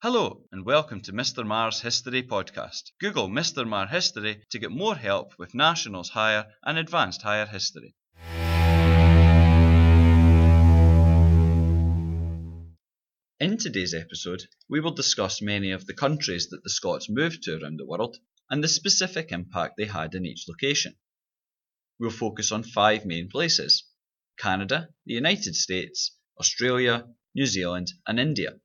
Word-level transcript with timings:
Hello, 0.00 0.44
and 0.52 0.64
welcome 0.64 1.00
to 1.00 1.12
Mr. 1.12 1.44
Marr's 1.44 1.80
History 1.80 2.22
Podcast. 2.22 2.92
Google 3.00 3.28
Mr. 3.28 3.66
Marr 3.66 3.88
History 3.88 4.40
to 4.50 4.60
get 4.60 4.70
more 4.70 4.94
help 4.94 5.36
with 5.40 5.56
Nationals 5.56 6.10
Higher 6.10 6.46
and 6.62 6.78
Advanced 6.78 7.22
Higher 7.22 7.46
History. 7.46 7.96
In 13.40 13.58
today's 13.58 13.92
episode, 13.92 14.44
we 14.68 14.78
will 14.78 14.92
discuss 14.92 15.42
many 15.42 15.72
of 15.72 15.84
the 15.86 15.94
countries 15.94 16.48
that 16.50 16.62
the 16.62 16.70
Scots 16.70 17.10
moved 17.10 17.42
to 17.42 17.58
around 17.60 17.78
the 17.78 17.84
world 17.84 18.18
and 18.48 18.62
the 18.62 18.68
specific 18.68 19.32
impact 19.32 19.74
they 19.76 19.86
had 19.86 20.14
in 20.14 20.24
each 20.24 20.44
location. 20.48 20.94
We'll 21.98 22.10
focus 22.12 22.52
on 22.52 22.62
five 22.62 23.04
main 23.04 23.28
places 23.28 23.82
Canada, 24.38 24.90
the 25.06 25.14
United 25.14 25.56
States, 25.56 26.16
Australia, 26.38 27.08
New 27.34 27.46
Zealand, 27.46 27.90
and 28.06 28.20
India. 28.20 28.60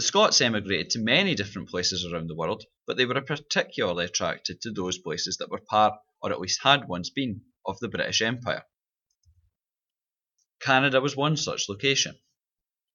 The 0.00 0.06
Scots 0.06 0.40
emigrated 0.40 0.88
to 0.92 0.98
many 0.98 1.34
different 1.34 1.68
places 1.68 2.06
around 2.06 2.28
the 2.28 2.34
world, 2.34 2.64
but 2.86 2.96
they 2.96 3.04
were 3.04 3.20
particularly 3.20 4.06
attracted 4.06 4.62
to 4.62 4.70
those 4.70 4.96
places 4.96 5.36
that 5.36 5.50
were 5.50 5.60
part, 5.60 5.92
or 6.22 6.32
at 6.32 6.40
least 6.40 6.62
had 6.62 6.88
once 6.88 7.10
been, 7.10 7.42
of 7.66 7.78
the 7.80 7.88
British 7.90 8.22
Empire. 8.22 8.64
Canada 10.58 11.02
was 11.02 11.16
one 11.16 11.36
such 11.36 11.68
location. 11.68 12.18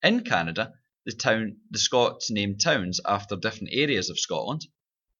In 0.01 0.23
Canada, 0.23 0.79
the 1.05 1.11
town 1.11 1.61
the 1.69 1.77
Scots 1.77 2.31
named 2.31 2.59
towns 2.59 2.99
after 3.05 3.35
different 3.35 3.69
areas 3.71 4.09
of 4.09 4.19
Scotland, 4.19 4.65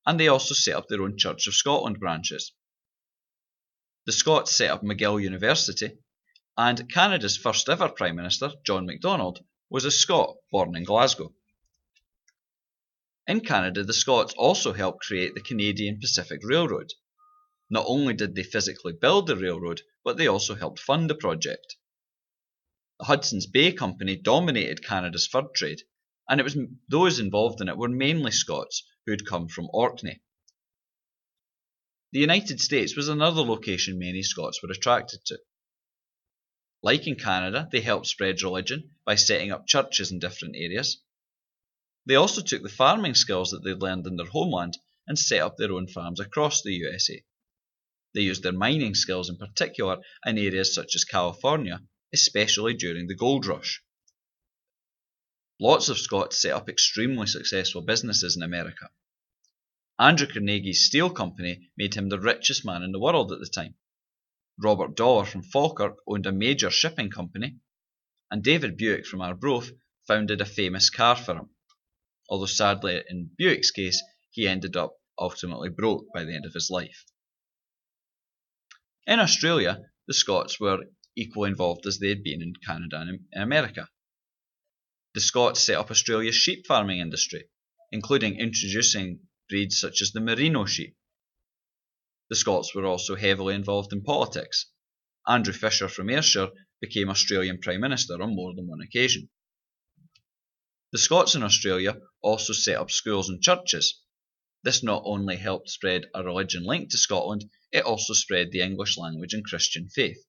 and 0.04 0.18
they 0.18 0.26
also 0.26 0.54
set 0.54 0.74
up 0.74 0.88
their 0.88 1.02
own 1.02 1.16
Church 1.16 1.46
of 1.46 1.54
Scotland 1.54 2.00
branches. 2.00 2.50
The 4.06 4.12
Scots 4.12 4.50
set 4.56 4.72
up 4.72 4.82
McGill 4.82 5.22
University, 5.22 5.96
and 6.58 6.90
Canada's 6.90 7.36
first 7.36 7.68
ever 7.68 7.88
Prime 7.88 8.16
Minister, 8.16 8.54
John 8.64 8.86
Macdonald, 8.86 9.44
was 9.70 9.84
a 9.84 9.92
Scot 9.92 10.34
born 10.50 10.74
in 10.74 10.82
Glasgow. 10.82 11.32
In 13.28 13.40
Canada, 13.40 13.82
the 13.82 13.92
Scots 13.92 14.34
also 14.34 14.72
helped 14.72 15.04
create 15.04 15.34
the 15.34 15.40
Canadian 15.40 15.98
Pacific 15.98 16.40
Railroad. 16.44 16.92
Not 17.68 17.84
only 17.88 18.14
did 18.14 18.36
they 18.36 18.44
physically 18.44 18.92
build 18.92 19.26
the 19.26 19.36
railroad, 19.36 19.82
but 20.04 20.16
they 20.16 20.28
also 20.28 20.54
helped 20.54 20.78
fund 20.78 21.10
the 21.10 21.16
project. 21.16 21.74
The 23.00 23.06
Hudson's 23.06 23.46
Bay 23.46 23.72
Company 23.72 24.14
dominated 24.14 24.84
Canada's 24.84 25.26
fur 25.26 25.48
trade, 25.56 25.82
and 26.28 26.38
it 26.38 26.44
was 26.44 26.56
those 26.88 27.18
involved 27.18 27.60
in 27.60 27.68
it 27.68 27.76
were 27.76 27.88
mainly 27.88 28.30
Scots 28.30 28.84
who 29.04 29.10
had 29.10 29.26
come 29.26 29.48
from 29.48 29.70
Orkney. 29.72 30.22
The 32.12 32.20
United 32.20 32.60
States 32.60 32.94
was 32.94 33.08
another 33.08 33.42
location 33.42 33.98
many 33.98 34.22
Scots 34.22 34.62
were 34.62 34.70
attracted 34.70 35.24
to. 35.26 35.40
Like 36.80 37.08
in 37.08 37.16
Canada, 37.16 37.68
they 37.72 37.80
helped 37.80 38.06
spread 38.06 38.40
religion 38.42 38.94
by 39.04 39.16
setting 39.16 39.50
up 39.50 39.66
churches 39.66 40.12
in 40.12 40.20
different 40.20 40.54
areas. 40.56 41.02
They 42.06 42.14
also 42.14 42.40
took 42.40 42.62
the 42.62 42.68
farming 42.68 43.16
skills 43.16 43.50
that 43.50 43.64
they'd 43.64 43.82
learned 43.82 44.06
in 44.06 44.16
their 44.16 44.26
homeland 44.26 44.78
and 45.06 45.18
set 45.18 45.40
up 45.40 45.56
their 45.56 45.72
own 45.72 45.88
farms 45.88 46.20
across 46.20 46.62
the 46.62 46.72
USA. 46.72 47.24
They 48.14 48.22
used 48.22 48.42
their 48.42 48.52
mining 48.52 48.94
skills 48.94 49.28
in 49.28 49.36
particular 49.36 50.00
in 50.24 50.38
areas 50.38 50.74
such 50.74 50.94
as 50.94 51.04
California 51.04 51.82
especially 52.12 52.72
during 52.72 53.08
the 53.08 53.14
gold 53.14 53.44
rush. 53.44 53.82
Lots 55.58 55.88
of 55.88 55.98
Scots 55.98 56.40
set 56.40 56.52
up 56.52 56.68
extremely 56.68 57.26
successful 57.26 57.82
businesses 57.82 58.36
in 58.36 58.42
America. 58.42 58.90
Andrew 59.98 60.26
Carnegie's 60.26 60.86
steel 60.86 61.10
company 61.10 61.70
made 61.76 61.94
him 61.94 62.08
the 62.08 62.20
richest 62.20 62.64
man 62.64 62.82
in 62.82 62.92
the 62.92 63.00
world 63.00 63.32
at 63.32 63.40
the 63.40 63.48
time. 63.48 63.74
Robert 64.58 64.94
Dollar 64.94 65.24
from 65.24 65.42
Falkirk 65.42 65.96
owned 66.06 66.26
a 66.26 66.32
major 66.32 66.70
shipping 66.70 67.10
company, 67.10 67.58
and 68.30 68.44
David 68.44 68.76
Buick 68.76 69.06
from 69.06 69.20
Arbroath 69.20 69.72
founded 70.06 70.40
a 70.40 70.46
famous 70.46 70.88
car 70.88 71.16
firm. 71.16 71.50
Although 72.28 72.46
sadly, 72.46 73.02
in 73.08 73.30
Buick's 73.38 73.70
case, 73.70 74.02
he 74.30 74.48
ended 74.48 74.76
up 74.76 74.96
ultimately 75.18 75.68
broke 75.68 76.06
by 76.12 76.24
the 76.24 76.34
end 76.34 76.44
of 76.44 76.54
his 76.54 76.70
life. 76.70 77.04
In 79.06 79.20
Australia, 79.20 79.90
the 80.08 80.14
Scots 80.14 80.58
were 80.58 80.84
equally 81.14 81.50
involved 81.50 81.86
as 81.86 81.98
they 81.98 82.08
had 82.08 82.22
been 82.22 82.42
in 82.42 82.54
Canada 82.56 83.00
and 83.00 83.26
in 83.32 83.42
America. 83.42 83.88
The 85.14 85.20
Scots 85.20 85.62
set 85.62 85.78
up 85.78 85.90
Australia's 85.90 86.34
sheep 86.34 86.66
farming 86.66 86.98
industry, 86.98 87.48
including 87.92 88.38
introducing 88.38 89.28
breeds 89.48 89.78
such 89.78 90.02
as 90.02 90.12
the 90.12 90.20
merino 90.20 90.66
sheep. 90.66 90.96
The 92.28 92.36
Scots 92.36 92.74
were 92.74 92.84
also 92.84 93.14
heavily 93.14 93.54
involved 93.54 93.92
in 93.92 94.02
politics. 94.02 94.66
Andrew 95.26 95.54
Fisher 95.54 95.88
from 95.88 96.10
Ayrshire 96.10 96.50
became 96.80 97.08
Australian 97.08 97.60
Prime 97.60 97.80
Minister 97.80 98.20
on 98.20 98.34
more 98.34 98.54
than 98.54 98.66
one 98.66 98.80
occasion. 98.80 99.30
The 100.92 100.98
Scots 100.98 101.34
in 101.34 101.42
Australia 101.42 102.00
also 102.22 102.52
set 102.52 102.76
up 102.76 102.92
schools 102.92 103.28
and 103.28 103.42
churches. 103.42 104.00
This 104.62 104.82
not 104.82 105.02
only 105.04 105.36
helped 105.36 105.68
spread 105.68 106.06
a 106.14 106.22
religion 106.22 106.62
linked 106.62 106.92
to 106.92 106.98
Scotland, 106.98 107.50
it 107.72 107.84
also 107.84 108.14
spread 108.14 108.52
the 108.52 108.60
English 108.60 108.96
language 108.96 109.34
and 109.34 109.44
Christian 109.44 109.88
faith. 109.88 110.24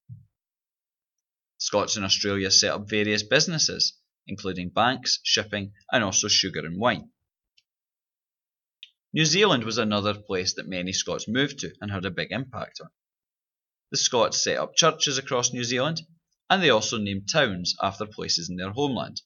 Scots 1.60 1.96
in 1.96 2.04
Australia 2.04 2.50
set 2.50 2.72
up 2.72 2.90
various 2.90 3.24
businesses, 3.24 4.00
including 4.26 4.70
banks, 4.70 5.20
shipping, 5.24 5.74
and 5.92 6.04
also 6.04 6.28
sugar 6.28 6.66
and 6.66 6.80
wine. 6.80 7.12
New 9.14 9.26
Zealand 9.26 9.64
was 9.64 9.78
another 9.78 10.14
place 10.14 10.54
that 10.56 10.68
many 10.68 10.92
Scots 10.92 11.28
moved 11.28 11.60
to 11.60 11.74
and 11.82 11.92
had 11.92 12.06
a 12.06 12.12
big 12.12 12.32
impact 12.32 12.82
on. 12.82 12.90
The 13.92 13.98
Scots 13.98 14.44
set 14.44 14.58
up 14.58 14.76
churches 14.76 15.18
across 15.18 15.54
New 15.54 15.64
Zealand, 15.64 16.02
and 16.50 16.62
they 16.62 16.70
also 16.72 16.98
named 16.98 17.30
towns 17.30 17.76
after 17.82 18.06
places 18.06 18.50
in 18.50 18.56
their 18.58 18.72
homeland. 18.72 19.22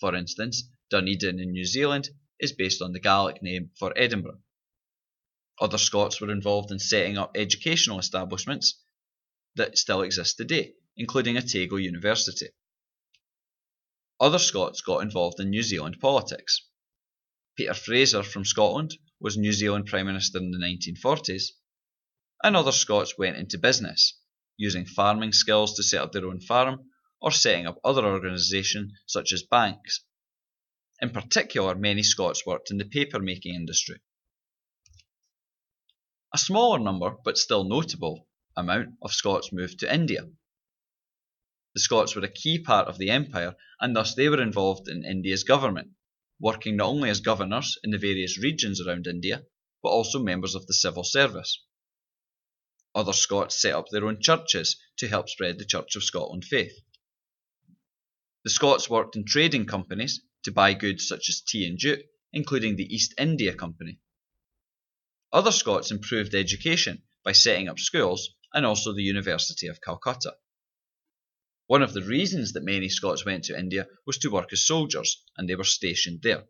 For 0.00 0.14
instance, 0.14 0.68
Dunedin 0.90 1.40
in 1.40 1.50
New 1.50 1.64
Zealand 1.64 2.10
is 2.38 2.52
based 2.52 2.80
on 2.80 2.92
the 2.92 3.00
Gaelic 3.00 3.42
name 3.42 3.70
for 3.78 3.92
Edinburgh. 3.96 4.40
Other 5.60 5.78
Scots 5.78 6.20
were 6.20 6.30
involved 6.30 6.70
in 6.70 6.78
setting 6.78 7.18
up 7.18 7.36
educational 7.36 7.98
establishments 7.98 8.80
that 9.56 9.76
still 9.76 10.02
exist 10.02 10.36
today, 10.36 10.74
including 10.96 11.36
Otago 11.36 11.76
University. 11.76 12.50
Other 14.20 14.38
Scots 14.38 14.82
got 14.82 15.02
involved 15.02 15.40
in 15.40 15.50
New 15.50 15.62
Zealand 15.64 15.98
politics. 16.00 16.64
Peter 17.56 17.74
Fraser 17.74 18.22
from 18.22 18.44
Scotland 18.44 18.96
was 19.18 19.36
New 19.36 19.52
Zealand 19.52 19.86
Prime 19.86 20.06
Minister 20.06 20.38
in 20.38 20.52
the 20.52 20.58
1940s, 20.58 21.50
and 22.44 22.54
other 22.54 22.70
Scots 22.70 23.18
went 23.18 23.36
into 23.36 23.58
business, 23.58 24.16
using 24.56 24.86
farming 24.86 25.32
skills 25.32 25.74
to 25.74 25.82
set 25.82 26.00
up 26.00 26.12
their 26.12 26.26
own 26.26 26.40
farm 26.40 26.87
or 27.20 27.30
setting 27.30 27.66
up 27.66 27.80
other 27.84 28.04
organisations 28.04 28.92
such 29.06 29.32
as 29.32 29.42
banks. 29.42 30.04
In 31.00 31.10
particular, 31.10 31.74
many 31.74 32.02
Scots 32.02 32.44
worked 32.46 32.70
in 32.70 32.78
the 32.78 32.84
paper 32.84 33.18
making 33.18 33.54
industry. 33.54 34.00
A 36.34 36.38
smaller 36.38 36.78
number, 36.78 37.16
but 37.24 37.38
still 37.38 37.64
notable, 37.64 38.28
amount 38.56 38.94
of 39.02 39.12
Scots 39.12 39.52
moved 39.52 39.78
to 39.80 39.92
India, 39.92 40.28
the 41.78 41.82
Scots 41.82 42.16
were 42.16 42.24
a 42.24 42.28
key 42.28 42.58
part 42.58 42.88
of 42.88 42.98
the 42.98 43.10
empire, 43.10 43.54
and 43.78 43.94
thus 43.94 44.14
they 44.14 44.28
were 44.28 44.42
involved 44.42 44.88
in 44.88 45.04
India's 45.04 45.44
government, 45.44 45.92
working 46.40 46.74
not 46.74 46.88
only 46.88 47.08
as 47.08 47.20
governors 47.20 47.78
in 47.84 47.90
the 47.90 47.98
various 47.98 48.36
regions 48.36 48.80
around 48.80 49.06
India, 49.06 49.44
but 49.80 49.90
also 49.90 50.18
members 50.18 50.56
of 50.56 50.66
the 50.66 50.74
civil 50.74 51.04
service. 51.04 51.62
Other 52.96 53.12
Scots 53.12 53.60
set 53.60 53.74
up 53.74 53.90
their 53.90 54.06
own 54.08 54.20
churches 54.20 54.76
to 54.96 55.06
help 55.08 55.28
spread 55.28 55.58
the 55.58 55.64
Church 55.64 55.94
of 55.94 56.02
Scotland 56.02 56.44
faith. 56.44 56.80
The 58.48 58.54
Scots 58.54 58.88
worked 58.88 59.14
in 59.14 59.26
trading 59.26 59.66
companies 59.66 60.22
to 60.44 60.50
buy 60.50 60.72
goods 60.72 61.06
such 61.06 61.28
as 61.28 61.42
tea 61.42 61.68
and 61.68 61.78
jute, 61.78 62.06
including 62.32 62.76
the 62.76 62.94
East 62.94 63.12
India 63.18 63.54
Company. 63.54 64.00
Other 65.30 65.52
Scots 65.52 65.90
improved 65.90 66.34
education 66.34 67.02
by 67.22 67.32
setting 67.32 67.68
up 67.68 67.78
schools 67.78 68.30
and 68.54 68.64
also 68.64 68.94
the 68.94 69.02
University 69.02 69.66
of 69.66 69.82
Calcutta. 69.82 70.38
One 71.66 71.82
of 71.82 71.92
the 71.92 72.00
reasons 72.00 72.54
that 72.54 72.64
many 72.64 72.88
Scots 72.88 73.22
went 73.22 73.44
to 73.44 73.58
India 73.58 73.86
was 74.06 74.16
to 74.20 74.30
work 74.30 74.50
as 74.50 74.64
soldiers, 74.64 75.22
and 75.36 75.46
they 75.46 75.54
were 75.54 75.62
stationed 75.64 76.22
there. 76.22 76.44